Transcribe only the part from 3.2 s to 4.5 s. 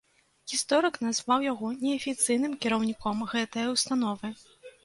гэтае ўстановы.